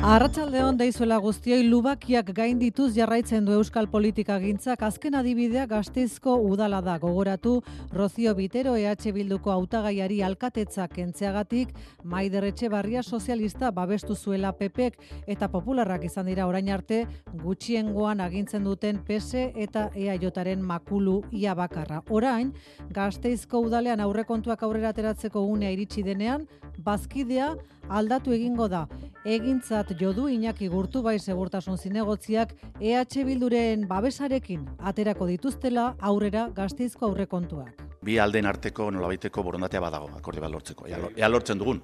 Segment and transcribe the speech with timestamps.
[0.00, 6.94] Arratsaldeon deizuela guztioi lubakiak gaindituz jarraitzen du euskal politika gintzak azken adibidea gazteizko udala da
[6.98, 7.58] gogoratu
[7.92, 14.96] Rozio Bitero EH Bilduko hautagaiari alkatetzak kentzeagatik Maider Etxebarria sozialista babestu zuela PPek
[15.26, 17.02] eta popularrak izan dira orain arte
[17.42, 22.00] gutxiengoan agintzen duten PS eta EAJaren makulu ia bakarra.
[22.08, 22.54] Orain
[22.88, 27.50] gazteizko udalean aurrekontuak aurrera ateratzeko unea iritsi denean bazkidea
[27.88, 28.86] aldatu egingo da.
[29.24, 37.82] Egintzat jodu Iñaki Gurtu bai segurtasun zinegotziak EH Bilduren babesarekin aterako dituztela aurrera gazteizko aurrekontuak.
[38.02, 40.86] Bi alden arteko nolabaiteko borondatea badago, akordi bat lortzeko.
[40.88, 41.82] Ea, ea lortzen dugun.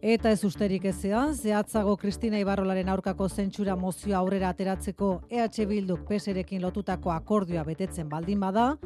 [0.00, 6.62] Eta ez usterik ezean, zehatzago Kristina Ibarrolaren aurkako zentsura mozio aurrera ateratzeko EH Bilduk peserekin
[6.62, 8.78] lotutako akordioa betetzen baldin bada,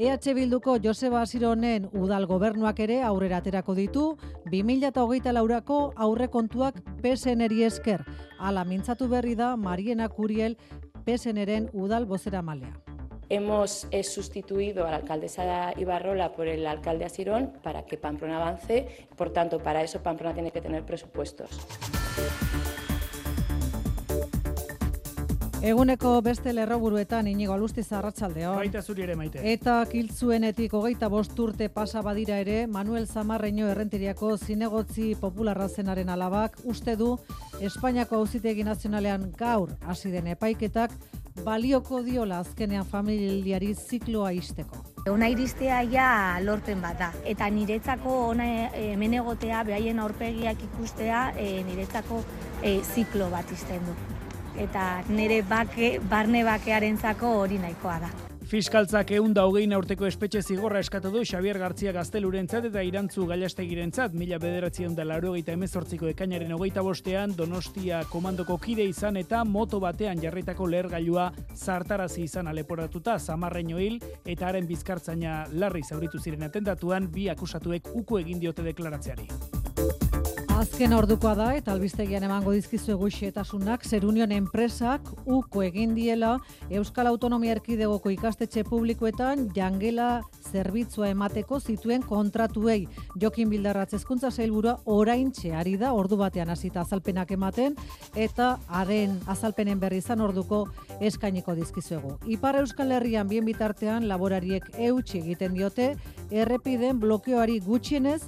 [0.00, 4.04] EH Bilduko Joseba Asironen udal gobernuak ere aurrera aterako ditu
[4.48, 8.06] 2008 laurako aurrekontuak PSNeri esker.
[8.38, 10.56] Ala mintzatu berri da Mariena Kuriel
[11.04, 12.72] PSNeren udal bozera malea.
[13.28, 18.88] Hemos eh, sustituido a la alcaldesa Ibarrola por el alcalde Asirón para que Pamplona avance.
[19.18, 21.50] Por tanto, para eso Pamplona tiene que tener presupuestos.
[25.60, 28.56] Eguneko beste lerroburuetan inigo alusti zarratxaldeon.
[28.56, 29.42] Baita zuri ere maite.
[29.52, 36.56] Eta kiltzuenetik hogeita bost urte pasa badira ere, Manuel Zamarreño errentiriako zinegotzi popularra zenaren alabak,
[36.64, 37.10] uste du
[37.60, 40.94] Espainiako auzitegi nazionalean gaur hasi den epaiketak
[41.44, 44.80] balioko diola azkenean familiari zikloa isteko.
[45.12, 46.06] Ona iristea ja
[46.40, 47.10] lorpen bat da.
[47.24, 52.22] Eta niretzako ona hemen egotea, behaien aurpegiak ikustea, e, niretzako
[52.62, 53.98] e, ziklo bat izten du
[54.60, 58.10] eta nire bake, barne bakearentzako hori nahikoa da.
[58.50, 64.16] Fiskaltzak egun da hogein aurteko espetxe zigorra eskatu du Xavier Gartzia Gaztelurentzat eta Irantzu Gaiastegirentzat
[64.18, 69.78] mila bederatzen da laro eta emezortziko ekainaren hogeita bostean Donostia komandoko kide izan eta moto
[69.78, 77.06] batean jarritako lehergailua zartarazi izan aleporatuta zamarreño hil eta haren bizkartzaina larri zauritu ziren atentatuan
[77.06, 79.59] bi akusatuek uku egin diote deklaratzeari.
[80.60, 86.34] Azken ordukoa da eta albistegian emango dizkizu eguxietasunak Zerunion enpresak uko egin diela
[86.68, 90.08] Euskal Autonomia Erkidegoko ikastetxe publikoetan jangela
[90.50, 92.82] zerbitzua emateko zituen kontratuei.
[93.22, 97.78] Jokin Bildarratz hezkuntza sailburua oraintxe ari da ordu batean hasita azalpenak ematen
[98.14, 100.66] eta haren azalpenen berri izan orduko
[101.00, 102.18] eskainiko dizkizuegu.
[102.36, 105.94] Ipar Euskal Herrian bien bitartean laborariek eutxi egiten diote
[106.28, 108.20] errepiden blokeoari gutxienez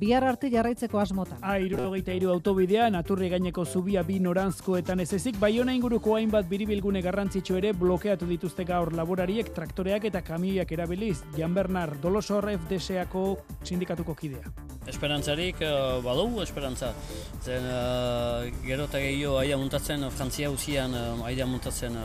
[0.00, 1.38] bihar arte jarraitzeko asmotan.
[1.42, 7.02] A, irurogeita iru autobidea, naturri gaineko zubia bi norantzkoetan ez ezik, baiona inguruko hainbat biribilgune
[7.02, 13.24] garrantzitsu ere blokeatu dituzte gaur laborariek, traktoreak eta kamioiak erabiliz, Jan Bernard Dolosor FDS-ako
[13.64, 14.54] sindikatuko kidea.
[14.86, 16.92] Esperantzarik uh, badu, esperantza.
[17.42, 21.96] Zen, uh, gero eta gehiago aia muntatzen, Frantzia usian uh, aia muntatzen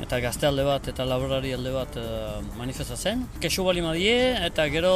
[0.00, 3.26] eta gazte alde bat eta laborari alde bat uh, manifestatzen.
[3.40, 4.16] Kesu bali madie
[4.50, 4.94] eta gero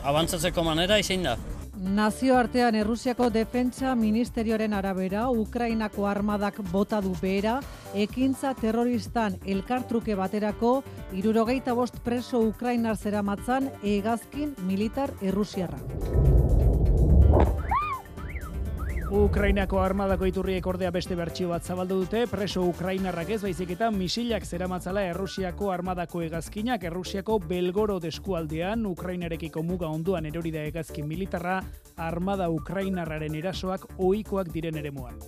[0.00, 1.36] abantzatzeko manera izein da.
[1.80, 7.54] Nazioartean Errusiako Defentsa Ministerioaren arabera, Ukrainako armadak bota du behera,
[7.96, 10.82] ekintza terroristan elkartruke baterako,
[11.16, 15.80] irurogeita bost preso Ukrainar zera matzan, egazkin militar Errusiarra.
[19.10, 24.46] Ukrainako armadako iturriek ordea beste bertsio bat zabaldu dute, preso Ukrainarrak ez baizik eta misilak
[24.46, 31.58] zeramatzala Errusiako armadako egazkinak, Errusiako Belgoro deskualdean, Ukrainarekiko muga onduan erori da egazkin militarra,
[31.98, 35.18] armada Ukrainarraren erasoak ohikoak diren ere muan.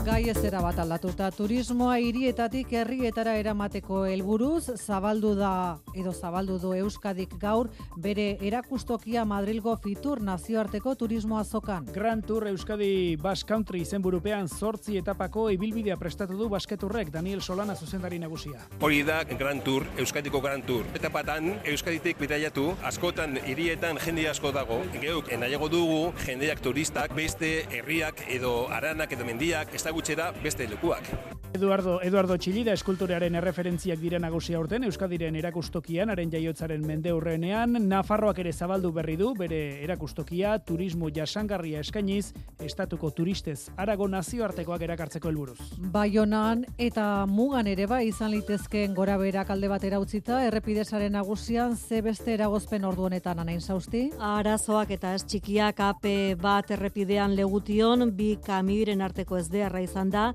[0.00, 7.34] Gai ez bat aldatuta turismoa hirietatik herrietara eramateko helburuz zabaldu da edo zabaldu du Euskadik
[7.40, 7.68] gaur
[8.00, 11.84] bere erakustokia Madrilgo Fitur nazioarteko turismo azokan.
[11.92, 18.18] Grand Tour Euskadi Bass Country izenburupean zortzi etapako ibilbidea prestatu du basketurrek Daniel Solana zuzendari
[18.18, 18.64] nagusia.
[18.80, 20.88] Hori da Grand Tour, Euskadiko Grand Tour.
[20.94, 24.80] Etapatan Euskaditik bidaiatu, askotan hirietan jende asko dago.
[24.96, 31.10] Geuk nahiago dugu jendeak turistak beste herriak edo aranak edo mendiak ez ezagutxera beste lekuak.
[31.50, 38.38] Eduardo, Eduardo Txillida eskulturearen erreferentziak dira nagusia urten Euskadiren erakustokian, haren jaiotzaren mende hurrenean, Nafarroak
[38.38, 42.30] ere zabaldu berri du, bere erakustokia, turismo jasangarria eskainiz,
[42.62, 45.58] estatuko turistez, arago nazioartekoak erakartzeko helburuz.
[45.90, 51.98] Baionan eta mugan ere bai izan litezkeen gora berak alde bat erautzita, errepidesaren nagusian ze
[52.06, 54.04] beste eragozpen ordu honetan anain zauzti?
[54.20, 59.48] Arazoak eta ez txikiak ape bat errepidean legution, bi kamiren arteko ez
[59.82, 60.30] izan da,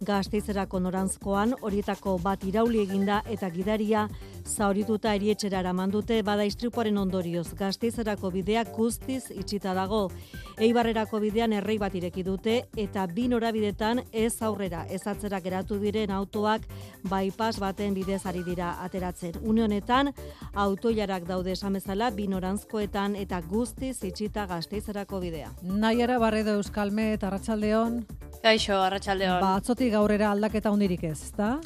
[0.00, 4.08] gazteizerako norantzkoan, horietako bat irauli eginda eta gidaria
[4.48, 10.08] zaurituta erietxera eraman dute bada istripuaren ondorioz gazteizerako bidea guztiz itxita dago.
[10.58, 16.10] Eibarrerako bidean errei bat ireki dute eta bi norabidetan ez aurrera ez atzera geratu diren
[16.10, 16.64] autoak
[17.04, 19.38] bypass baten bidez ari dira ateratzen.
[19.42, 20.12] Une honetan
[20.54, 25.52] autoilarak daude esamezala bi norantzkoetan eta guztiz itxita gazteizerako bidea.
[25.62, 28.02] Naiara Barredo Euskalme eta Arratsaldeon.
[28.42, 29.40] Kaixo, Arratsaldeon.
[29.42, 31.56] Ba, atzotik gaurrera aldaketa hundirik ez, ezta?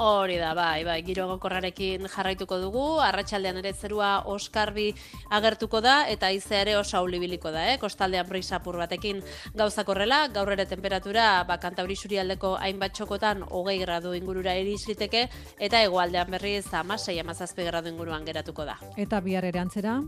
[0.00, 4.92] Hori da, bai, bai, giro gokorrarekin jarraituko dugu, arratsaldean ere zerua oskarbi
[5.30, 7.78] agertuko da, eta ize ere osa ulibiliko da, eh?
[7.78, 9.22] kostaldean brisapur batekin
[9.54, 15.28] gauzak horrela, gaur ere temperatura, ba, kantauri aldeko hainbat txokotan, hogei gradu ingurura erisliteke,
[15.58, 18.78] eta egualdean berriz, amasei amazazpe gradu inguruan geratuko da.
[18.96, 20.00] Eta bihar ere antzera?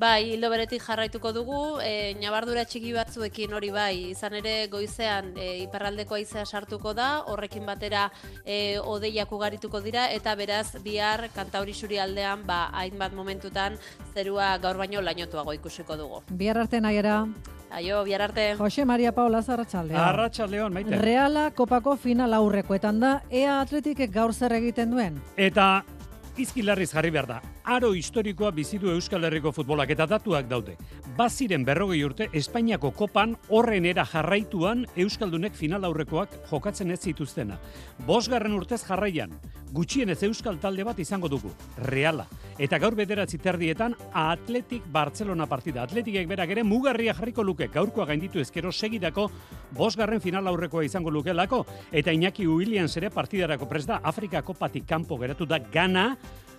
[0.00, 5.48] Bai, hildo beretik jarraituko dugu, e, nabardura txiki batzuekin hori bai, izan ere goizean e,
[5.66, 8.06] iparraldeko aizea sartuko da, horrekin batera
[8.40, 13.76] e, odeiak ugarituko dira, eta beraz bihar kantauri suri aldean, ba, hainbat momentutan
[14.14, 16.24] zerua gaur baino lainotuago ikusiko dugu.
[16.32, 17.20] Bihar arte nahiera.
[17.70, 18.54] Aio, bihar arte.
[18.56, 20.00] Jose Maria Paula Zarratxaldeon.
[20.00, 20.96] Arratxaldeon, maite.
[20.96, 25.20] Reala kopako final aurrekoetan da, ea atletikek gaur zer egiten duen.
[25.36, 25.84] Eta
[26.42, 27.38] izkilarriz jarri behar da.
[27.64, 30.76] Aro historikoa bizitu Euskal Herriko futbolak eta datuak daude.
[31.16, 37.58] Baziren berrogei urte, Espainiako kopan horren era jarraituan Euskaldunek final aurrekoak jokatzen ez zituztena.
[38.06, 39.34] Bosgarren urtez jarraian,
[39.72, 41.50] gutxienez Euskal talde bat izango dugu,
[41.86, 42.26] Reala.
[42.60, 45.84] Eta gaur bederatzi terdietan Atletik Barcelona partida.
[45.86, 49.30] Atletikek berak ere mugarria jarriko luke, gaurkoa gainditu ezkero segidako
[49.76, 51.64] bosgarren final aurrekoa izango lukelako.
[51.92, 56.16] Eta Iñaki Williams ere partidarako prest da Afrikako patik kanpo geratu da gana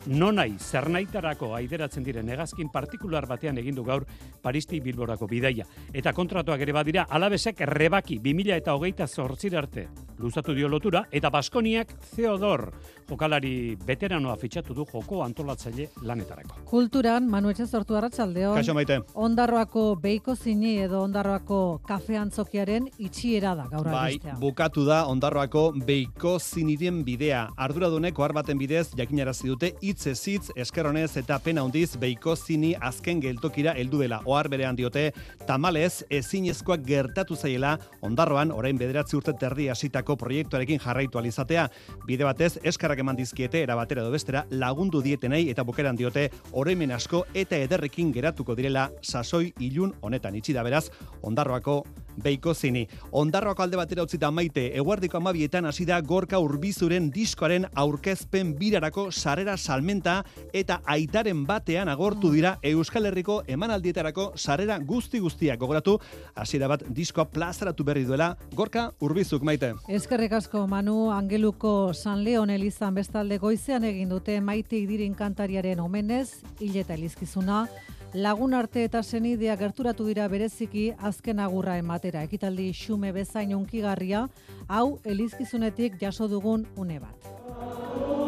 [0.08, 4.06] nonai zernaitarako aideratzen diren negazkin partikular batean egindu gaur
[4.42, 5.68] Paristi Bilborako bidaia.
[5.94, 9.88] Eta kontratuak ere badira, alabesek rebaki 2000 eta hogeita zortzir arte
[10.22, 12.70] luzatu dio lotura, eta Baskoniak Theodor
[13.10, 16.62] jokalari veteranoa fitxatu du joko antolatzaile lanetarako.
[16.70, 18.56] Kulturan, Manu Etxe sortu arratsaldeon.
[18.56, 19.00] Kaixo maite.
[19.20, 26.38] Ondarroako beiko zini edo Ondarroako kafe antzokiaren itxiera da gaur bai, bukatu da Ondarroako beiko
[26.40, 27.48] ziniren bidea.
[27.58, 33.20] Arduradunek ohar baten bidez jakinarazi dute hitz hitz eskerronez eta pena hundiz beiko zini azken
[33.22, 34.22] geltokira heldu dela.
[34.26, 35.12] Ohar berean diote
[35.48, 41.68] tamalez ezinezkoak gertatu zaiela Ondarroan orain bederatzi urte terdi hasitako proiektuarekin jarraitu alizatea.
[42.08, 46.92] Bide batez eskarrak eman dizkiete era batera edo bestera lagundu dietenei eta bukeran diote oroimen
[46.92, 50.90] asko eta ederrekin geratuko direla sasoi ilun honetan itxi da beraz
[51.22, 51.84] Ondarroako
[52.18, 52.88] Beiko zini.
[53.12, 59.58] Ondarroako alde batera utzita maite, eguardiko amabietan hasi da gorka urbizuren diskoaren aurkezpen birarako sarera
[59.58, 60.24] salmenta
[60.54, 65.98] eta aitaren batean agortu dira Euskal Herriko emanaldietarako sarera guzti guztiak gogoratu,
[66.36, 69.74] hasiera bat diskoa plazaratu berri duela gorka urbizuk maite.
[69.88, 76.42] Eskerrik asko Manu Angeluko San Leon Elizan bestalde goizean egin dute maite idirin kantariaren omenez,
[76.60, 77.66] hileta elizkizuna,
[78.14, 82.24] lagun arte eta senidea gerturatu dira bereziki azken agurra ematera.
[82.28, 84.28] Ekitaldi xume bezain unkigarria,
[84.68, 88.21] hau elizkizunetik jaso dugun une bat.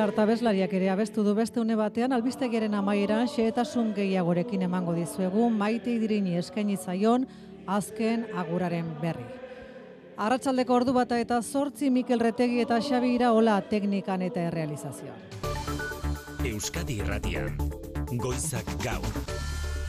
[0.00, 5.92] Etxar tabeslariak ere abestu du beste une batean albistegiaren amaieran xehetasun gehiagorekin emango dizuegu maite
[5.92, 7.26] idirini eskaini zaion
[7.66, 9.26] azken aguraren berri.
[10.16, 15.20] Arratsaldeko ordu bata eta zortzi Mikel Retegi eta Xabi Iraola teknikan eta errealizazioan.
[16.48, 17.58] Euskadi Irratian,
[18.16, 19.20] Goizak Gaur,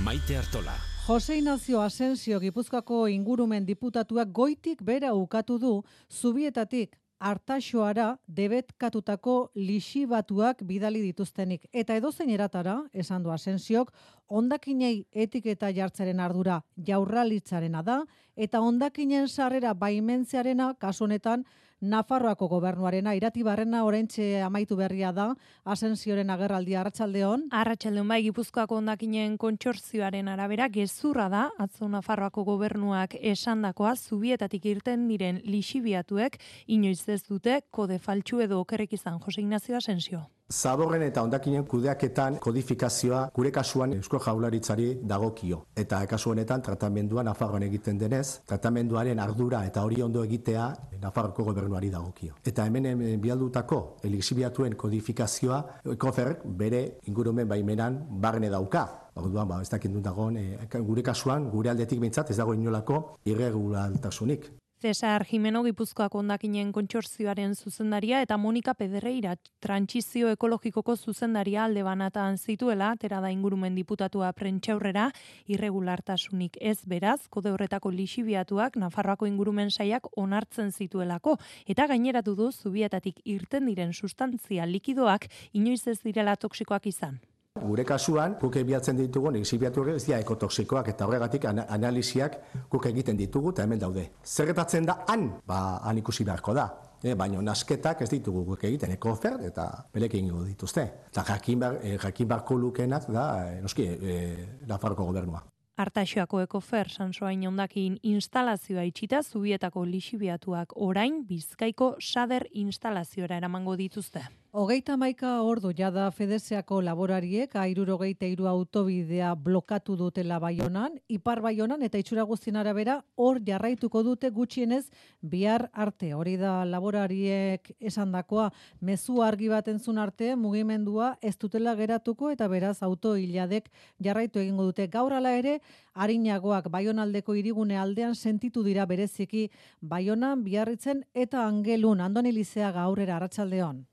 [0.03, 0.75] Maite Artola.
[1.07, 5.77] Jose Ignacio Asensio Gipuzkoako ingurumen diputatuak goitik bera ukatu du
[6.11, 11.67] zubietatik hartaxoara debetkatutako lixibatuak bidali dituztenik.
[11.71, 13.91] Eta edozein eratara, esan du asensiok,
[14.27, 18.01] ondakinei etiketa jartzaren ardura jaurralitzarena da,
[18.35, 21.45] eta ondakinen sarrera baimentzearena kasu honetan
[21.81, 25.31] Nafarroako gobernuarena iratibarrena oraintxe amaitu berria da
[25.65, 27.47] asensioren agerraldia arratsaldeon.
[27.57, 35.41] Arratsaldeon bai Gipuzkoako hondakinen kontsortzioaren arabera gezurra da atzo Nafarroako gobernuak esandakoa zubietatik irten diren
[35.43, 40.27] lixibiatuek inoiz ez dute kode faltsu edo okerrik izan Jose Ignacio Asensio.
[40.51, 45.61] Zaborren eta ondakinen kudeaketan kodifikazioa gure kasuan Eusko Jaularitzari dagokio.
[45.75, 50.65] Eta kasu honetan tratamenduan Nafarroan egiten denez, tratamenduaren ardura eta hori ondo egitea
[51.01, 52.35] Nafarroko gobernuari dagokio.
[52.45, 55.61] Eta hemen hemen bialdutako elixibiatuen kodifikazioa
[55.97, 58.87] koferrek bere ingurumen baimenan barne dauka.
[59.15, 64.51] Orduan, ba, ez dakit dagoen, e, gure kasuan, gure aldetik behintzat, ez dago inolako irregulaltasunik.
[64.81, 72.87] Cesar Jimeno Gipuzkoako ondakinen kontsortzioaren zuzendaria eta Monika Pederreira trantsizio ekologikoko zuzendaria alde banatan zituela,
[72.97, 75.11] tera da ingurumen diputatua prentxaurrera,
[75.53, 83.21] irregulartasunik ez beraz, kode horretako lixibiatuak Nafarroako ingurumen saiak onartzen zituelako, eta gaineratu du zubietatik
[83.23, 87.21] irten diren sustantzia likidoak inoiz ez direla toksikoak izan.
[87.59, 92.37] Gure kasuan, guk ebiatzen ditugu, exibiatu ez dira ekotoksikoak eta horregatik an analiziak
[92.71, 94.05] guk egiten ditugu eta hemen daude.
[94.23, 96.69] Zerretatzen da han, ba, han ikusi beharko da.
[97.03, 100.85] E, baina nasketak ez ditugu guk egiten, ekofer eta belekin ingo dituzte.
[101.11, 104.19] Eta jakin, bar, e, jakin barko lukenak da, e, noski, e,
[104.67, 105.43] Nafarroko gobernua.
[105.81, 114.23] Artaxoako ekofer sansoain ondakin instalazioa itxita zubietako lixibiatuak orain bizkaiko sader instalazioa eramango dituzte.
[114.51, 122.01] Hogeita maika ordu jada Fedeseako laborariek airurogeita iru autobidea blokatu dutela baionan, ipar baionan eta
[122.01, 124.89] itxura guztien arabera hor jarraituko dute gutxienez
[125.21, 126.09] bihar arte.
[126.13, 128.49] Hori da laborariek esandakoa
[128.81, 133.69] mezu argi bat entzun arte mugimendua ez dutela geratuko eta beraz auto hiladek
[134.03, 134.89] jarraitu egingo dute.
[134.91, 135.61] Gaur ala ere,
[135.93, 139.47] harinagoak baionaldeko irigune aldean sentitu dira bereziki
[139.79, 143.85] baionan biharritzen eta angelun andoni lizea gaurera arratsaldeon.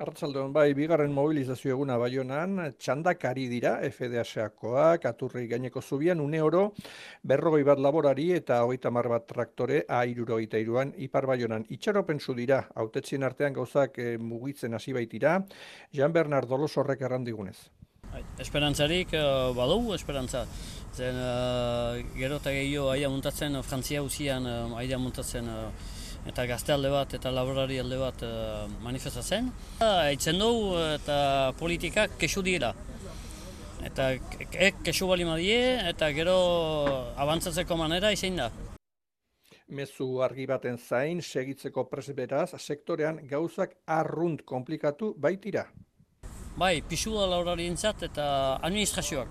[0.00, 6.62] Arratzaldeon bai, bigarren mobilizazio eguna baionan, txandakari dira, FDH-akoak, aturri gaineko zubian, une oro,
[7.20, 11.68] berrogoi bat laborari eta hogeita mar bat traktore, airuro eta iruan, ipar baionan.
[11.76, 15.36] Itxaropen zu dira, autetzien artean gauzak e, mugitzen hasi baitira,
[15.92, 17.58] Jean Bernard Dolos horrek errandigunez.
[18.10, 20.46] Bai, esperantzarik uh, badugu esperantza.
[20.96, 25.52] Zen uh, gero eta gehiago aia muntatzen, Frantzia usian uh, aia muntatzen
[26.28, 29.50] eta gazte alde bat eta laborari alde bat uh, manifestatzen.
[29.80, 32.72] Eitzen dugu eta politikak kesu dira.
[33.84, 34.10] Eta
[34.52, 36.36] ek kesu bali madie eta gero
[37.16, 38.50] abantzatzeko manera izin da.
[39.70, 45.68] Mezu argi baten zain, segitzeko presberaz, sektorean gauzak arrunt komplikatu baitira.
[46.58, 48.26] Bai, pisu da eta
[48.60, 49.28] administrazioak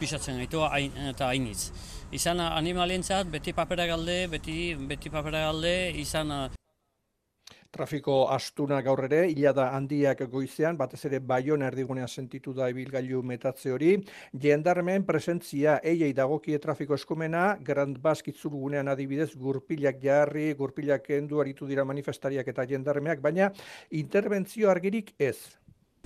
[0.00, 0.60] pisatzen gaitu
[1.08, 1.70] eta hainitz
[2.12, 6.32] izan animalientzat beti papera galde, beti, beti papera galde, izan...
[7.76, 13.74] Trafiko astuna gaur ere, hilada handiak goizean, batez ere baiona erdigunean sentitu da ibilgailu metatze
[13.74, 13.90] hori.
[14.44, 21.68] Jendarmen presentzia eiei dagokie trafiko eskumena, Grand Basque itzulugunean adibidez gurpilak jarri, gurpilak endu aritu
[21.68, 23.50] dira manifestariak eta jendarmeak, baina
[23.90, 25.36] interbentzio argirik ez.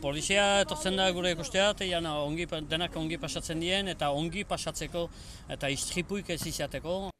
[0.01, 5.09] Polizia etortzen da gure ikustea, eta ongi, denak ongi pasatzen dien, eta ongi pasatzeko,
[5.53, 7.11] eta istripuik ez izateko.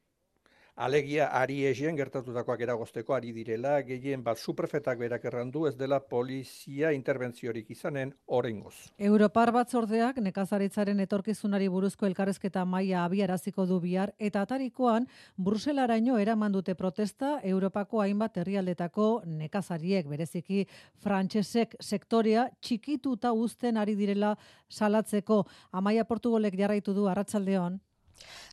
[0.81, 6.89] Alegia ari esien gertatutakoak eragozteko ari direla, gehien bat superfetak berak errandu ez dela polizia
[6.95, 8.73] interbentziorik izanen orengoz.
[8.97, 15.05] Europar batzordeak nekazaritzaren etorkizunari buruzko elkarrezketa maila abiaraziko du bihar eta atarikoan
[15.37, 20.09] Bruselaraino eraman dute protesta Europako hainbat herrialdetako nekazariek.
[20.09, 20.65] Bereziki
[20.97, 24.33] frantsesek sektorea txikituta uzten ari direla
[24.67, 25.43] salatzeko.
[25.71, 27.77] Amaia Portugolek jarraitu du arratsaldeon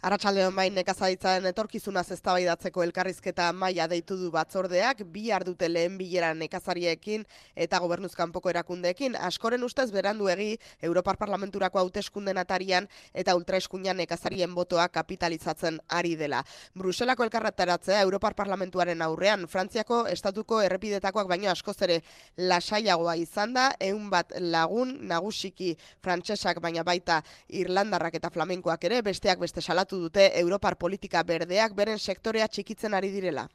[0.03, 7.25] Arratsaldeon bain nekazaritzaren etorkizuna eztabaidatzeko elkarrizketa maila deitu du batzordeak bi dute lehen bilera nekazariekin
[7.57, 15.81] eta gobernuzkanpoko erakundeekin askoren ustez beranduegi Europar Parlamenturako hauteskunden atarian eta ultraeskuinan nekazarien botoa kapitalizatzen
[15.89, 16.45] ari dela.
[16.75, 22.01] Bruselako elkarretaratzea Europar Parlamentuaren aurrean Frantziako estatuko errepidetakoak baino askoz ere
[22.37, 29.39] lasaiagoa izan da, ehun bat lagun nagusiki frantsesak baina baita Irlandarrak eta flamenkoak ere besteak
[29.39, 33.49] beste salatu dute Europar politika berdeak beren sektorea txikitzen ari direla.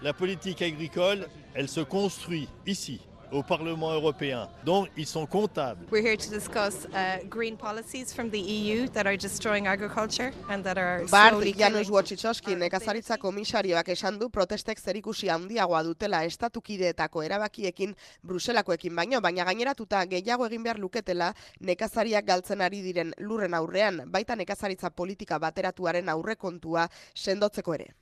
[0.00, 3.00] La politique agricole, elle se construit ici,
[3.32, 4.48] au Parlement européen.
[4.64, 5.86] Donc, ils sont comptables.
[5.90, 10.64] We're here to discuss uh, green policies from the EU that are destroying agriculture and
[10.64, 11.52] that are slowly...
[11.52, 17.94] Bart Janus Wojcicki nekazaritza komisarioak esan du protestek zerikusi handiagoa dutela estatukideetako erabakiekin
[18.26, 24.36] Bruselakoekin baino, baina gaineratuta gehiago egin behar luketela nekazariak galtzen ari diren lurren aurrean, baita
[24.36, 27.99] nekazaritza politika bateratuaren aurrekontua sendotzeko ere.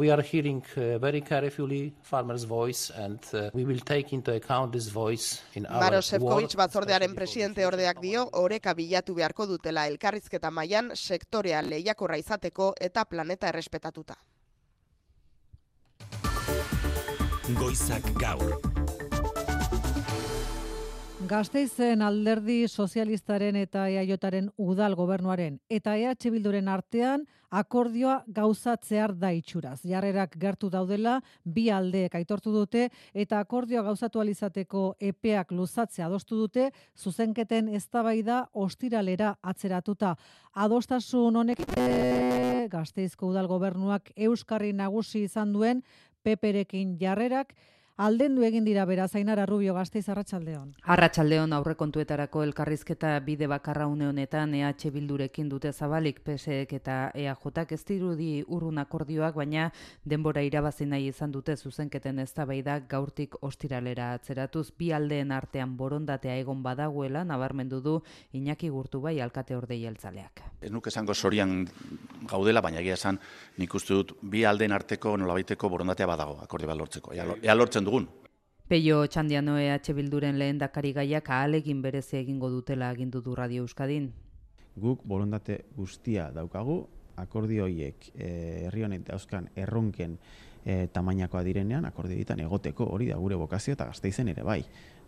[0.00, 4.72] We are hearing uh, very carefully farmers' voice and uh, we will take into account
[4.72, 10.50] this voice in our Maro Sefcovic batzordearen presidente ordeak dio, oreka bilatu beharko dutela elkarrizketa
[10.50, 14.16] mailan sektorea lehiakorra izateko eta planeta errespetatuta.
[17.60, 18.56] Goizak gaur.
[21.32, 29.78] Gasteizen alderdi sozialistaren eta EAJaren udal gobernuaren eta EH Bilduren artean akordioa gauzatzear da itxuraz.
[29.88, 36.68] Jarrerak gertu daudela bi aldeek aitortu dute eta akordioa gauzatu alizateko epeak luzatzea adostu dute
[37.00, 40.18] zuzenketen eztabaida ostiralera atzeratuta.
[40.52, 45.80] Adostasun honek e, Gasteizko udal gobernuak euskarri nagusi izan duen
[46.22, 47.56] peperekin jarrerak
[48.02, 50.72] aldendu egin dira bera Zainara Rubio Gasteiz Arratsaldeon.
[50.90, 57.84] Arratsaldeon aurrekontuetarako elkarrizketa bide bakarra une honetan EH Bildurekin dute zabalik PSEek eta EAJak ez
[57.86, 59.68] dirudi urrun akordioak baina
[60.04, 66.62] denbora irabazi nahi izan dute zuzenketen eztabaida gaurtik ostiralera atzeratuz bi aldeen artean borondatea egon
[66.62, 70.42] badagoela nabarmendu du Iñaki Gurtu bai alkate ordei jeltzaleak.
[70.60, 71.68] Ez nuke esango sorian
[72.28, 73.20] gaudela baina egia esan
[73.58, 77.14] nik uste dut bi aldeen arteko nolabaiteko borondatea badago akordio bat lortzeko.
[77.14, 78.08] Ea lortzen dugun.
[78.68, 84.12] Peio Txandiano EH Bilduren lehen dakari gaiak ahalegin berezi egingo dutela agindu du Radio Euskadin.
[84.76, 90.16] Guk borondate guztia daukagu, akordio horiek eh, herri honek dauzkan erronken
[90.64, 94.62] e, tamainakoa direnean, akordio ditan egoteko hori da gure bokazio eta gazteizen ere bai.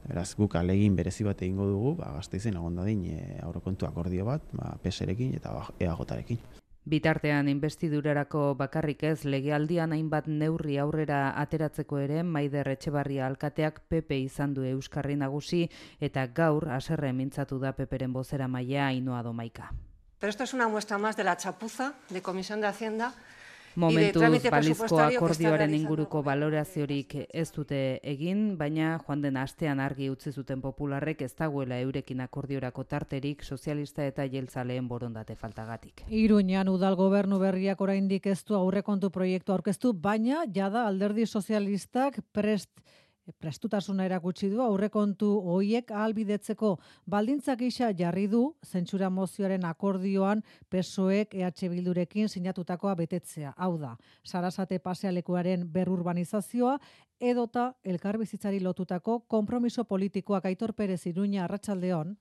[0.05, 4.45] Beraz, guk alegin berezi bat egingo dugu, ba, gazteizen egon dadin e, aurrekontu akordio bat,
[4.53, 6.43] ba, peserekin eta eagotarekin.
[6.85, 14.53] Bitartean investidurarako bakarrik ez legealdian hainbat neurri aurrera ateratzeko ere Maider Etxebarria alkateak PP izan
[14.53, 15.63] du Euskarri nagusi
[15.99, 19.71] eta gaur haserre mintzatu da Peperen bozera maia Ainoa Domaika.
[20.19, 23.15] Pero esto es una muestra más de la chapuza de Comisión de Hacienda
[23.77, 30.63] Momentu balizko akordioaren inguruko baloraziorik ez dute egin, baina joan den astean argi utzi zuten
[30.63, 36.05] popularrek ez dagoela eurekin akordiorako tarterik sozialista eta jeltzaleen borondate faltagatik.
[36.09, 42.71] Iruñan udal gobernu berriak oraindik ez du aurrekontu proiektu aurkeztu, baina jada alderdi sozialistak prest
[43.41, 46.75] prestutasuna erakutsi du aurrekontu hoiek ahalbidetzeko
[47.11, 53.55] baldintzak gisa jarri du zentsura mozioaren akordioan PSOEk EH Bildurekin sinatutakoa betetzea.
[53.57, 56.79] Hau da, Sarasate pasealekuaren berurbanizazioa
[57.21, 62.17] edota elkarbizitzari lotutako konpromiso politikoak Aitor Perez Iruña Arratsaldeon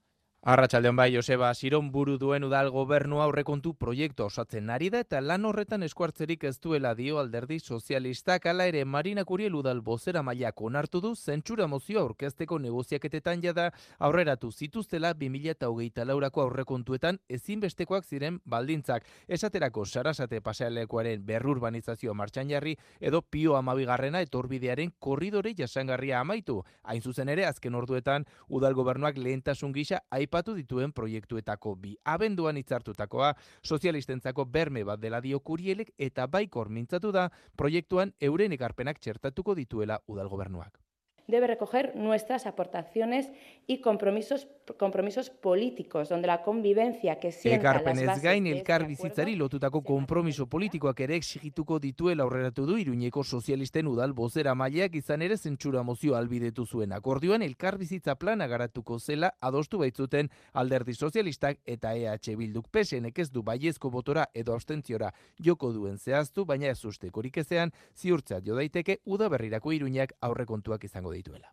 [0.45, 5.45] Arratxaldeon bai, Joseba, Siron buru duen udal gobernu aurrekontu proiektu osatzen ari da eta lan
[5.47, 11.00] horretan eskuartzerik ez duela dio alderdi sozialistak ala ere Marina Kuriel udal bozera mailak onartu
[11.00, 13.69] du zentsura mozio aurkezteko negoziaketetan jada
[14.00, 19.07] aurreratu zituztela 2008 laurako aurrekontuetan ezinbestekoak ziren baldintzak.
[19.29, 26.59] Esaterako sarasate pasealekoaren berrurbanizazio martxan jarri edo pio amabigarrena etorbidearen korridore jasangarria amaitu.
[26.83, 31.96] Hain zuzen ere, azken orduetan udal gobernuak lehentasun gisa aipatu dituen proiektuetako bi.
[32.05, 39.00] Abenduan hitzartutakoa sozialistentzako berme bat dela dio kurielek eta baikor mintzatu da proiektuan euren ekarpenak
[39.00, 40.79] txertatuko dituela udal gobernuak
[41.27, 43.31] debe recoger nuestras aportaciones
[43.65, 44.46] y compromisos
[44.77, 50.99] compromisos políticos donde la convivencia que sienta las bases gain elkar bizitzari lotutako konpromiso politikoak
[51.01, 56.65] ere exigituko dituela aurreratu du Iruñeko sozialisten udal bozera maileak izan ere zentsura mozio albidetu
[56.65, 56.93] zuen.
[56.93, 62.69] Akordioan elkar bizitza plana garatuko zela adostu baitzuten alderdi sozialistak eta EH Bilduk.
[62.71, 68.45] Pesenek ez du baiezko botora edo abstentziora joko duen zehaztu baina ez ustekorik ezean ziurtzat
[68.47, 71.51] jo daiteke udaberrirako Iruñak aurrekontuak izango dituela.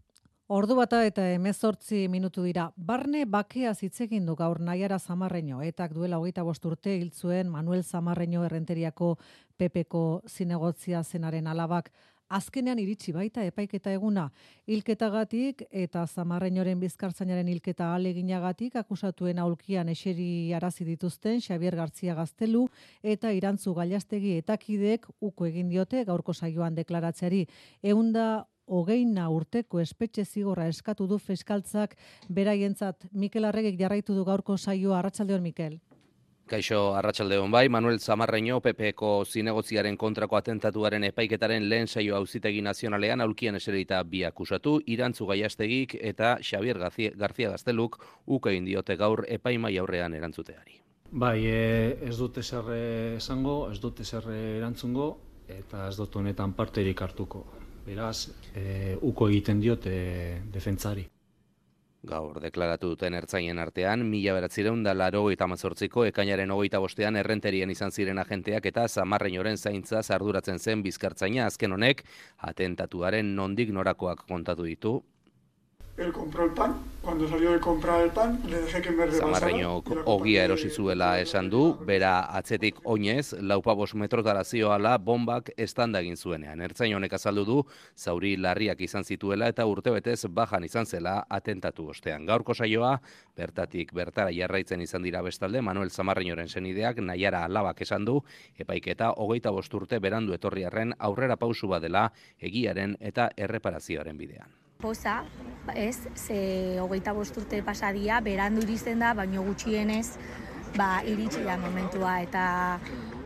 [0.51, 2.65] Ordu bata eta emezortzi minutu dira.
[2.75, 5.61] Barne bakea zitzegin du gaur naiara zamarreño.
[5.63, 9.17] Etak duela hogeita urte hil zuen Manuel Zamarreño errenteriako
[9.57, 11.93] pepeko zinegotzia zenaren alabak.
[12.31, 14.29] Azkenean iritsi baita epaiketa eguna
[14.67, 22.69] hilketagatik eta Zamarreñoren bizkartzainaren hilketa aleginagatik akusatuen aulkian eseri arazi dituzten Xavier Gartzia Gaztelu
[23.03, 27.47] eta Irantzu Gailastegi etakidek uko egin diote gaurko saioan deklaratzeari.
[27.83, 31.97] Eunda hogeina urteko espetxe zigorra eskatu du fiskaltzak
[32.29, 33.09] beraientzat.
[33.13, 35.81] Mikel Arregik jarraitu du gaurko saioa Arratsaldeon Mikel.
[36.51, 43.55] Kaixo Arratsaldeon bai, Manuel Zamarreño PPko zinegotziaren kontrako atentatuaren epaiketaren lehen saio auzitegi nazionalean aulkian
[43.55, 48.01] eserita bi akusatu, Irantzu Gaiastegik eta Xavier García Gazteluk
[48.51, 50.81] egin diote gaur epaimai aurrean erantzuteari.
[51.13, 52.75] Bai, e, ez dut ezer
[53.17, 55.11] esango, ez dut ezer erantzungo
[55.49, 57.47] eta ez dut honetan parterik hartuko
[57.87, 59.95] beraz, e, uko egiten diote
[60.53, 61.07] defentzari.
[62.01, 67.71] Gaur deklaratu duten ertzainen artean, mila beratzireun da laro eta mazortziko ekainaren hogeita bostean errenterian
[67.71, 72.01] izan ziren agenteak eta zamarreinoren zaintza zarduratzen zen bizkartzaina azken honek,
[72.53, 74.95] atentatuaren nondik norakoak kontatu ditu.
[76.01, 79.39] El compró el pan cuando salió de comprar el pan, le dejé que me rebasara.
[79.39, 86.17] Zamarreñok ogia erosi zuela esan du, bera atzetik oinez, laupabos metrotara zioala bombak estanda egin
[86.17, 86.61] zuenean.
[86.61, 87.59] Ertzain honek azaldu du,
[87.97, 92.27] zauri larriak izan zituela eta urtebetez bajan izan zela atentatu ostean.
[92.27, 92.99] Gaurko saioa,
[93.37, 98.21] bertatik bertara jarraitzen izan dira bestalde, Manuel Zamarreñoren senideak nahiara alabak esan du,
[98.59, 105.23] epaiketa hogeita bosturte berandu etorriarren aurrera pausu badela egiaren eta erreparazioaren bidean poza,
[105.75, 110.17] ez, ze hogeita bosturte pasadia, berandu iristen da, baino gutxienez,
[110.77, 112.45] ba, iritsi da momentua, eta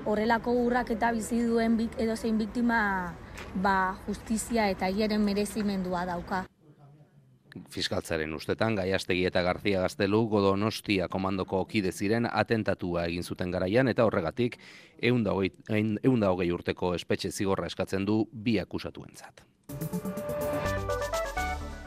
[0.04, 2.80] horrelako urrak eta bizi duen bik, edo zein biktima,
[3.54, 3.76] ba,
[4.08, 6.44] justizia eta hieren merezimendua dauka.
[7.70, 14.08] Fiskaltzaren ustetan, Gaiastegi eta Garzia Gaztelu Godonostia komandoko kide ziren atentatua egin zuten garaian eta
[14.08, 14.58] horregatik
[14.98, 15.36] eunda
[16.32, 19.46] hogei urteko espetxe zigorra eskatzen du bi akusatuentzat.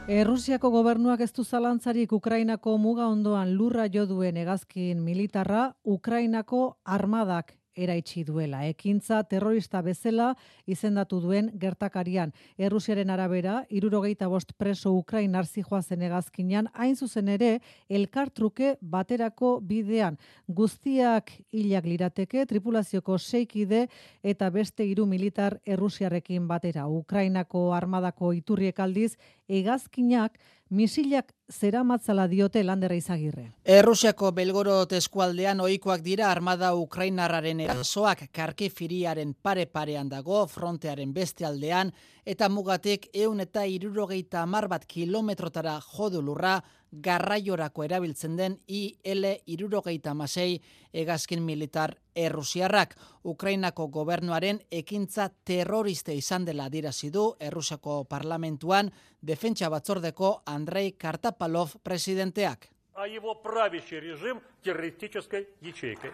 [0.08, 6.62] Errusiako gobernuak ez du zalantzarik Ukrainako muga ondoan lurra jo duen hegazkin militarra Ukrainako
[6.96, 8.64] armadak eraitsi duela.
[8.66, 10.32] Ekintza terrorista bezala
[10.66, 12.32] izendatu duen gertakarian.
[12.58, 20.18] Errusiaren arabera, irurogeita bost preso Ukrain arzi joazen egazkinan, hain zuzen ere, elkartruke baterako bidean.
[20.48, 23.86] Guztiak hilak lirateke, tripulazioko seikide
[24.22, 26.88] eta beste hiru militar Errusiarekin batera.
[26.88, 29.14] Ukrainako armadako iturriek aldiz,
[29.48, 33.46] egazkinak misilak zera matzala diote landera izagirre.
[33.64, 41.92] Errusiako belgoro teskualdean ohikoak dira armada Ukrainarraren erasoak karkifiriaren pare-parean dago frontearen beste aldean
[42.28, 46.58] eta mugatik eun eta irurogeita amar bat kilometrotara jodu lurra
[47.01, 50.61] garraiorako erabiltzen den IL irurogeita masei
[50.93, 52.95] egazkin militar errusiarrak.
[53.23, 62.69] Ukrainako gobernuaren ekintza terroriste izan dela dirazi du Errusiako parlamentuan defentsa batzordeko Andrei Kartapalov presidenteak.
[62.95, 66.11] A его правящий режим террористической ячейкой.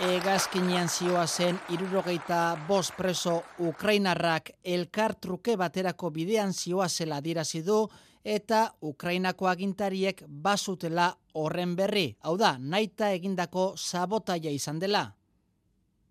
[0.00, 7.88] Egazkinean zioa zen irurogeita bost preso Ukrainarrak elkar truke baterako bidean zioa zela dirazi du
[8.26, 12.14] eta Ukrainako agintariek basutela horren berri.
[12.22, 15.12] Hau da, naita egindako sabotaia izan dela.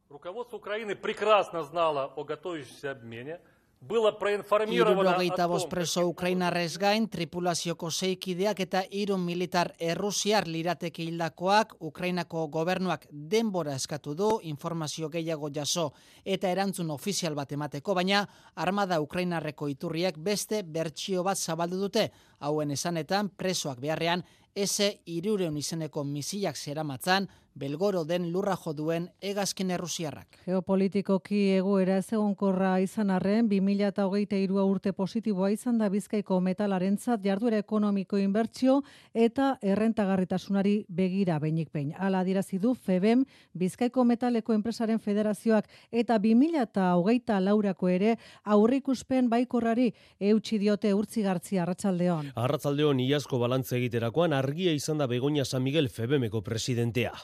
[0.10, 3.40] Руководство Украины прекрасно знало о готовящемся обмене,
[3.87, 13.07] Irurogeita bost preso Ukrainarrez gain, tripulazioko zeikideak eta irun militar errusiar lirateke hildakoak, Ukrainako gobernuak
[13.13, 15.93] denbora eskatu du, informazio gehiago jaso
[16.25, 18.25] eta erantzun ofizial bat emateko, baina
[18.57, 22.11] armada Ukrainarreko iturriek beste bertsio bat zabaldu dute,
[22.41, 29.71] hauen esanetan presoak beharrean, eze irureun izeneko misilak zeramatzan, belgoro den lurra jo duen egazkin
[29.73, 30.41] errusiarrak.
[30.45, 38.21] Geopolitikoki egoera ez egonkorra izan arren, 2008 urte positiboa izan da bizkaiko metalarentzat jarduera ekonomiko
[38.21, 38.83] inbertsio
[39.15, 41.95] eta errentagarritasunari begira behinik behin.
[41.99, 50.59] Ala dirazi du FEBEM, bizkaiko metaleko enpresaren federazioak eta 2008 laurako ere aurrikuspen baikorrari eutxi
[50.61, 52.33] diote urtzi gartzi arratsaldeon.
[52.37, 57.15] Arratsaldeon iazko balantze egiterakoan argia izan da Begoña San Miguel FEBEMeko presidentea.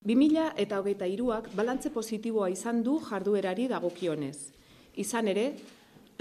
[0.00, 4.48] 2000 eta hogeita iruak balantze positiboa izan du jarduerari dagokionez.
[4.96, 5.42] Izan ere,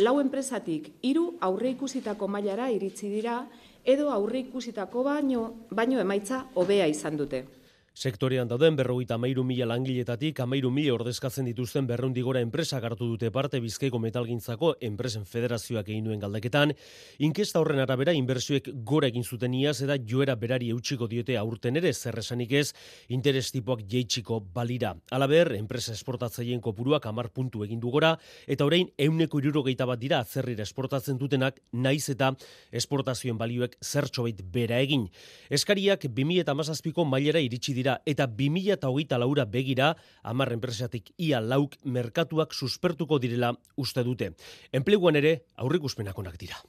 [0.04, 3.46] lau enpresatik hiru aurre ikusitako mailara iritsi dira
[3.86, 7.46] edo aurre ikusitako baino, baino emaitza hobea izan dute.
[7.95, 13.60] Sektorean dauden berrogeita amairu mila langiletatik amairu mila ordezkatzen dituzten berrundigora enpresa gartu dute parte
[13.60, 16.73] bizkaiko metalgintzako enpresen federazioak egin duen galdeketan.
[17.19, 21.93] Inkesta horren arabera inbersioek gora egin zuten iaz eta joera berari eutxiko diote aurten ere
[21.93, 22.73] zerresanik ez
[23.10, 24.93] interes tipoak jeitxiko balira.
[25.12, 28.15] Alaber, enpresa esportatzaien kopuruak amar puntu egin du gora
[28.47, 32.32] eta orain euneko irurogeita bat dira atzerrira esportatzen dutenak naiz eta
[32.71, 35.08] esportazioen balioek zertxobait bera egin.
[35.49, 41.80] Eskariak 2000 eta mazazpiko mailera iritsi dira eta 2008 laura begira, amar enpresatik ia lauk
[41.84, 44.34] merkatuak suspertuko direla uste dute.
[44.72, 46.60] Enpleguan ere, aurrik uspenakonak dira.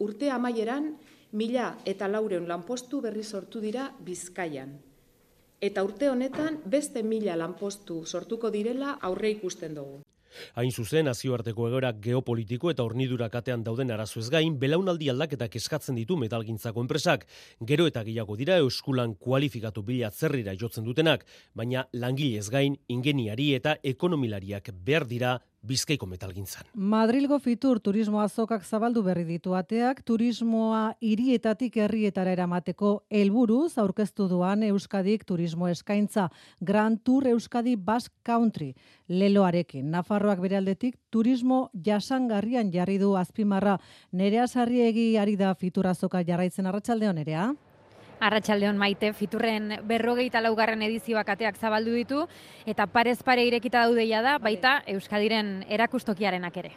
[0.00, 0.90] Urte amaieran,
[1.32, 4.76] mila eta laureun lanpostu berri sortu dira bizkaian.
[5.60, 10.02] Eta urte honetan, beste mila lanpostu sortuko direla aurre ikusten dugu.
[10.54, 15.98] Hain zuzen, nazioarteko egoera geopolitiko eta hornidura katean dauden arazo ez gain, belaunaldi aldaketak eskatzen
[15.98, 17.26] ditu metalgintzako enpresak.
[17.66, 23.52] Gero eta gehiago dira euskulan kualifikatu bila zerrira jotzen dutenak, baina langile ez gain, ingeniari
[23.54, 26.68] eta ekonomilariak behar dira bizkaiko metalgintzan.
[26.74, 34.62] Madrilgo fitur turismo azokak zabaldu berri ditu ateak, turismoa hirietatik herrietara eramateko helburuz aurkeztu duan
[34.70, 36.28] Euskadik turismo eskaintza
[36.60, 38.72] Grand Tour Euskadi Basque Country
[39.08, 39.90] leloarekin.
[39.90, 43.78] Nafarroak bere aldetik turismo jasangarrian jarri du azpimarra
[44.12, 47.52] nerea sarriegi ari da fitur azoka jarraitzen arratsalde nerea.
[48.20, 52.24] Arratxaldeon maite, fiturren berrogeita laugarren edizioak ateak zabaldu ditu,
[52.66, 56.72] eta parez pare irekita daudeia da, baita Euskadiren erakustokiarenak ere.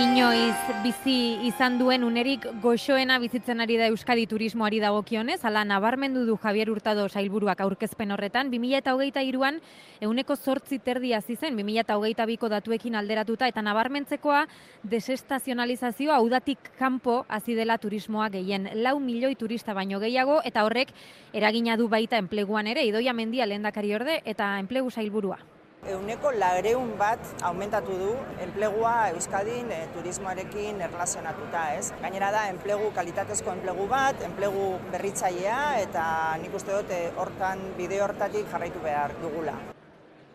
[0.00, 6.38] Inoiz bizi izan duen unerik goxoena bizitzen ari da Euskadi turismoari dagokionez, ala nabarmendu du
[6.40, 9.60] Javier Hurtado sailburuak aurkezpen horretan, 2008an
[10.00, 14.46] euneko zortzi terdi zen 2008ko datuekin alderatuta, eta nabarmentzekoa
[14.84, 18.70] desestazionalizazioa audatik kanpo hasi dela turismoa gehien.
[18.82, 20.94] Lau milioi turista baino gehiago, eta horrek
[21.34, 25.59] eragina du baita enpleguan ere, idoia mendia lehendakari orde, eta enplegu sailburua.
[25.88, 28.10] Euneko lagreun bat aumentatu du
[28.44, 31.86] enplegua Euskadin e, turismoarekin erlazionatuta, ez?
[32.02, 36.04] Gainera da, enplegu kalitatezko enplegu bat, enplegu berritzailea eta
[36.44, 39.56] nik uste dut eh, hortan bide hortatik jarraitu behar dugula.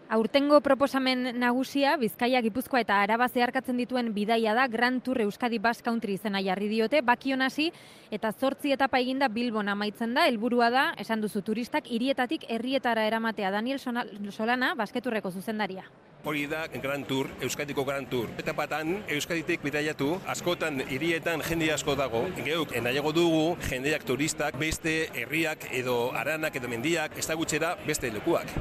[0.07, 5.81] Aurtengo proposamen nagusia, Bizkaia, Gipuzkoa eta Araba zeharkatzen dituen bidaia da Grand Tour Euskadi Bass
[5.81, 7.71] Country izena jarri diote, bakion hasi
[8.13, 13.49] eta zortzi etapa eginda Bilbon amaitzen da, helburua da, esan duzu turistak, hirietatik herrietara eramatea
[13.49, 15.89] Daniel Solana, basketurreko zuzendaria.
[16.23, 18.29] Hori da Grand Tour, Euskadiko Grand Tour.
[18.37, 25.07] Eta patan, Euskaditik bidaiatu, askotan hirietan jende asko dago, geuk, nahiago dugu, jendeak turistak, beste
[25.15, 28.53] herriak edo aranak edo mendiak, ez da beste lekuak.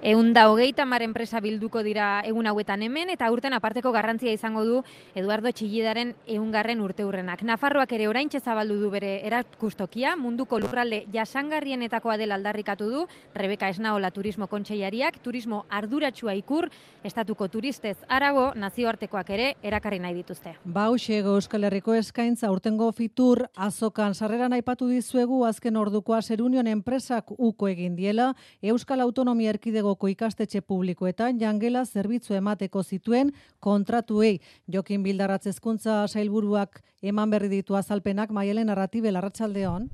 [0.00, 4.76] Eunda hogeita mar enpresa bilduko dira egun hauetan hemen, eta urten aparteko garrantzia izango du
[5.18, 7.42] Eduardo Txillidaren eungarren urte hurrenak.
[7.42, 14.12] Nafarroak ere orain zabaldu du bere erakustokia, munduko lurralde jasangarrienetakoa dela aldarrikatu du, Rebeka Esnaola
[14.12, 16.70] turismo kontseiariak, turismo arduratsua ikur,
[17.02, 20.54] estatuko turistez arago, nazioartekoak ere erakarri nahi dituzte.
[20.64, 27.66] Bauxego Euskal Herriko eskaintza urtengo fitur azokan sarreran aipatu dizuegu azken ordukoa Serunion enpresak uko
[27.66, 34.34] egin diela, Euskal Autonomia Erkidego Bilboko ikastetxe publikoetan jangela zerbitzu emateko zituen kontratuei.
[34.68, 39.88] Jokin Bildarratz hezkuntza sailburuak eman berri ditu azalpenak Maialen Arratibe Larratsaldeon.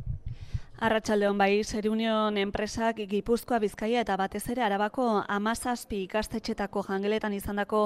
[0.83, 7.85] Arratxaldeon bai, Serunion enpresak Gipuzkoa Bizkaia eta batez ere Arabako amazazpi ikastetxetako jangeletan izandako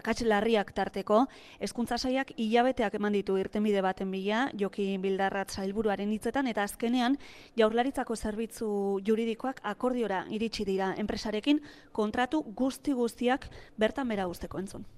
[0.00, 1.26] akatxelarriak tarteko,
[1.60, 7.18] hezkuntza saiak hilabeteak eman ditu irtenbide baten bila, Joki Bildarrat sailburuaren hitzetan eta azkenean
[7.60, 8.70] jaurlaritzako zerbitzu
[9.04, 11.60] juridikoak akordiora iritsi dira enpresarekin
[11.92, 14.88] kontratu guzti guztiak bertan bera usteko entzun.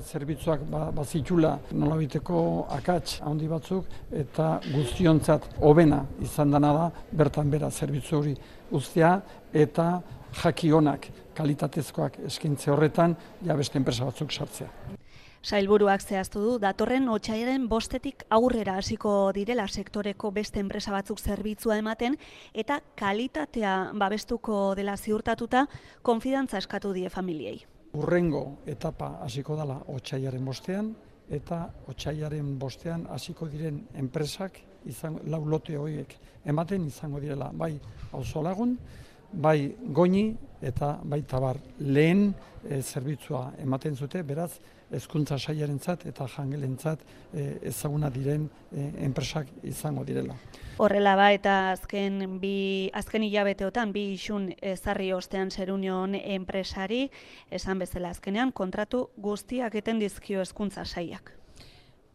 [0.00, 2.38] Zerbitzuak ba, bazitula nolabiteko
[2.72, 8.32] akats handi batzuk eta guztiontzat hobena izan dena da bertan bera zerbitzu hori
[8.70, 9.10] guztia
[9.52, 10.00] eta
[10.42, 14.70] jakionak kalitatezkoak eskintze horretan ja beste enpresa batzuk sartzea.
[15.42, 22.16] Sailburuak zehaztu du, datorren otxaiaren bostetik aurrera hasiko direla sektoreko beste enpresa batzuk zerbitzua ematen
[22.54, 25.66] eta kalitatea babestuko dela ziurtatuta
[26.00, 27.58] konfidantza eskatu die familiei.
[27.92, 30.92] Urrengo etapa hasiko dela otxaiaren bostean,
[31.32, 36.14] eta otxaiaren bostean hasiko diren enpresak, izan, lau lote horiek
[36.48, 37.74] ematen izango direla, bai
[38.16, 38.76] auzolagun,
[39.32, 40.24] bai goini
[40.62, 41.60] eta bai tabar.
[41.78, 42.30] Lehen
[42.64, 44.52] e, zerbitzua ematen zute, beraz,
[44.92, 47.02] hezkuntza saiarentzat eta jangelentzat
[47.32, 50.36] e, ezaguna diren e, enpresak izango direla.
[50.78, 57.06] Horrela ba eta azken bi azken hilabeteotan bi isun ezarri ostean Serunion enpresari
[57.50, 61.32] esan bezala azkenean kontratu guztiak eten dizkio hezkuntza saiak.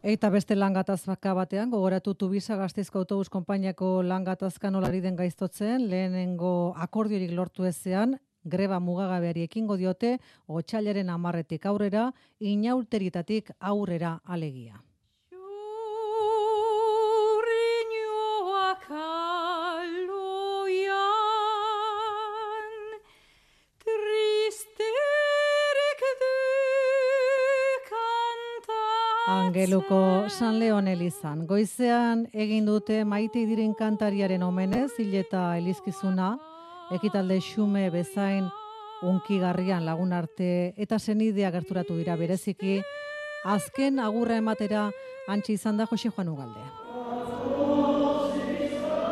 [0.08, 7.34] Eta beste langatazka batean, gogoratu tubisa gazteizko autobus konpainiako langatazka nolari den gaiztotzen, lehenengo akordiorik
[7.34, 8.16] lortu ezean,
[8.48, 14.82] greba mugagabeari ekingo diote, otxailaren amarretik aurrera, inaulteritatik aurrera alegia.
[29.28, 31.46] Angeluko San Leon Elizan.
[31.48, 36.38] Goizean egin dute maite diren kantariaren omenez, hileta elizkizuna,
[36.92, 38.48] ekitalde xume bezain
[39.04, 42.80] unkigarrian lagun arte eta senidea gerturatu dira bereziki
[43.44, 44.90] azken agurra ematera
[45.28, 46.64] antzi izan da Jose Juan Ugalde.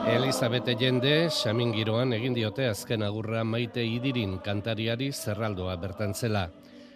[0.06, 6.50] Elizabete jende, Xamin Giroan egin diote azken agurra maite idirin kantariari zerraldoa bertan zela.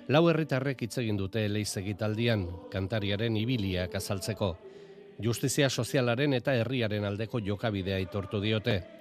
[0.08, 4.56] Lau herritarrek hitz egin dute egitaldian kantariaren ibiliak azaltzeko.
[5.20, 8.99] Justizia sozialaren eta herriaren aldeko jokabidea aitortu diote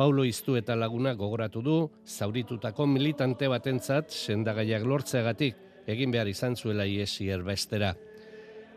[0.00, 1.72] Paulo Iztu eta laguna gogoratu du,
[2.08, 5.58] zauritutako militante batentzat sendagaiak lortzeagatik
[5.92, 7.90] egin behar izan zuela iesi erbestera.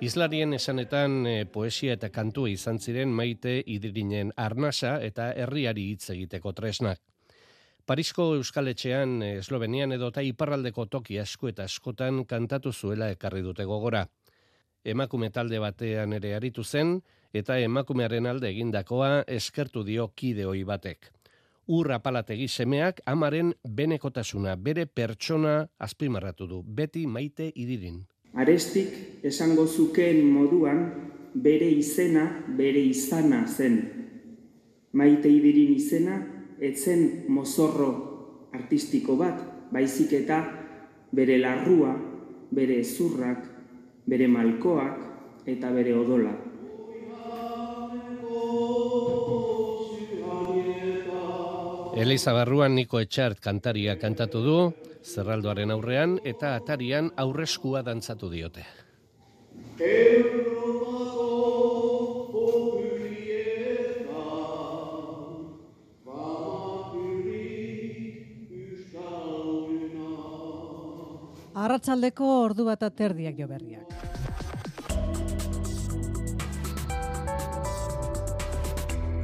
[0.03, 6.51] Islarien esanetan e, poesia eta kantua izan ziren maite idirinen arnasa eta herriari hitz egiteko
[6.57, 6.99] tresnak.
[7.87, 13.63] Parisko Euskaletxean, eh, Eslovenian edo eta iparraldeko toki asko eta askotan kantatu zuela ekarri dute
[13.63, 14.09] gogora.
[14.83, 16.97] Emakume talde batean ere aritu zen,
[17.33, 21.07] eta emakumearen alde egindakoa eskertu dio kideoi batek.
[21.71, 28.01] Urra palategi semeak amaren benekotasuna, bere pertsona azpimarratu du, beti maite idirin.
[28.35, 30.83] Arestik esango zukeen moduan,
[31.33, 32.25] bere izena,
[32.57, 33.79] bere izana zen.
[34.91, 36.19] Maite idirin izena,
[36.59, 37.93] etzen mozorro
[38.53, 39.39] artistiko bat,
[39.71, 40.43] baizik eta
[41.15, 41.95] bere larrua,
[42.51, 43.52] bere ezurrak,
[44.05, 46.33] bere malkoak eta bere odola.
[51.93, 54.57] Eliza Barruan Niko Etxart kantaria kantatu du,
[55.05, 58.65] zerraldoaren aurrean eta atarian aurreskua dantzatu diote.
[71.53, 73.85] Arratsaldeko ordu bat aterdiak jo berriak.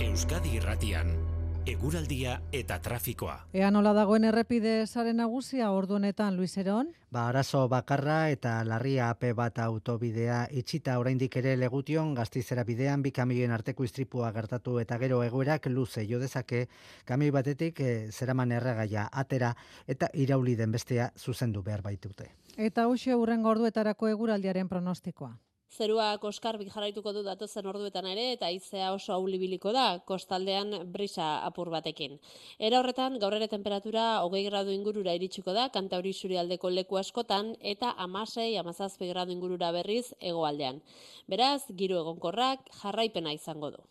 [0.05, 1.28] Euskadi Irratian
[1.69, 3.35] eguraldia eta trafikoa.
[3.53, 6.87] Ea nola dagoen errepide sare nagusia ordu honetan Luis Eron?
[7.13, 13.11] Ba, arazo bakarra eta larria AP bat autobidea itxita oraindik ere legution gaztizera bidean bi
[13.11, 16.65] kamioen arteko istripua gertatu eta gero egoerak luze jo dezake
[17.05, 19.53] kamioi batetik e, zeraman erregaia atera
[19.87, 22.31] eta irauli den bestea zuzendu behar baitute.
[22.57, 25.37] Eta hoxe urrengo orduetarako eguraldiaren pronostikoa.
[25.77, 31.69] Zeruak oskarbi jarraituko du datozen orduetan ere eta izea oso aulibiliko da, kostaldean brisa apur
[31.75, 32.17] batekin.
[32.69, 37.53] Era horretan, gaur ere temperatura hogei gradu ingurura iritsiko da, kanta hori aldeko leku askotan,
[37.61, 40.81] eta amasei, amazazpi gradu ingurura berriz egoaldean.
[41.27, 43.87] Beraz, giru egonkorrak jarraipena izango du.